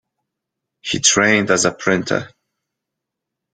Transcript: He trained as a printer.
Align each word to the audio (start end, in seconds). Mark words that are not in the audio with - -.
He 0.81 0.99
trained 0.99 1.51
as 1.51 1.65
a 1.65 1.71
printer. 1.71 2.31